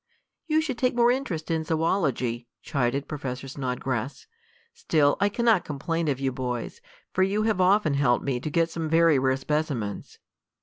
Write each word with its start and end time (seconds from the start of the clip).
"You 0.47 0.61
should 0.61 0.79
take 0.79 0.95
more 0.95 1.11
interest 1.11 1.51
in 1.51 1.63
zoology," 1.63 2.47
chided 2.63 3.07
Professor 3.07 3.47
Snodgrass. 3.47 4.25
"Still 4.73 5.15
I 5.19 5.29
cannot 5.29 5.63
complain 5.63 6.07
of 6.07 6.19
you 6.19 6.31
boys, 6.31 6.81
for 7.13 7.21
you 7.21 7.43
have 7.43 7.61
often 7.61 7.93
helped 7.93 8.25
me 8.25 8.39
to 8.39 8.49
get 8.49 8.71
some 8.71 8.89
very 8.89 9.19
rare 9.19 9.37
specimens." 9.37 10.17